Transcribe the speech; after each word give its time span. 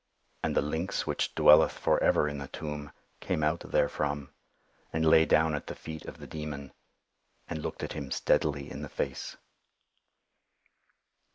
And 0.41 0.55
the 0.55 0.63
lynx 0.63 1.05
which 1.05 1.35
dwelleth 1.35 1.73
forever 1.77 2.27
in 2.27 2.39
the 2.39 2.47
tomb, 2.47 2.91
came 3.19 3.43
out 3.43 3.59
therefrom, 3.59 4.31
and 4.91 5.05
lay 5.05 5.25
down 5.25 5.53
at 5.53 5.67
the 5.67 5.75
feet 5.75 6.05
of 6.05 6.17
the 6.17 6.25
Demon, 6.25 6.73
and 7.47 7.61
looked 7.61 7.83
at 7.83 7.93
him 7.93 8.09
steadily 8.09 8.71
in 8.71 8.81
the 8.81 8.89
face. 8.89 9.37